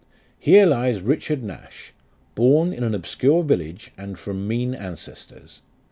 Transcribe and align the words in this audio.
Here 0.39 0.65
lies 0.65 1.03
RICHARD 1.03 1.43
NASH, 1.43 1.93
Born 2.33 2.73
in 2.73 2.83
an 2.83 2.95
obscure 2.95 3.43
village, 3.43 3.91
And 3.99 4.17
from 4.17 4.47
mean 4.47 4.73
ancestors. 4.73 5.61